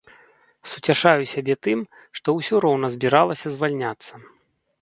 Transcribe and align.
Суцяшаю 0.71 1.23
сябе 1.33 1.55
тым, 1.67 1.79
што 2.21 2.27
ўсё 2.39 2.55
роўна 2.65 2.87
збіралася 2.97 3.47
звальняцца. 3.59 4.13